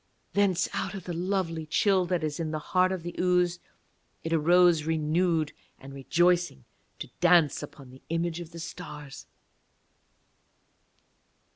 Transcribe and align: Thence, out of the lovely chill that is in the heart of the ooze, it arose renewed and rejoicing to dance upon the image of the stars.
Thence, 0.33 0.67
out 0.73 0.95
of 0.95 1.03
the 1.03 1.13
lovely 1.13 1.67
chill 1.67 2.07
that 2.07 2.23
is 2.23 2.39
in 2.39 2.49
the 2.49 2.57
heart 2.73 2.91
of 2.91 3.03
the 3.03 3.13
ooze, 3.19 3.59
it 4.23 4.33
arose 4.33 4.83
renewed 4.83 5.53
and 5.79 5.93
rejoicing 5.93 6.65
to 6.97 7.11
dance 7.19 7.61
upon 7.61 7.91
the 7.91 8.01
image 8.09 8.39
of 8.39 8.49
the 8.49 8.57
stars. 8.59 9.27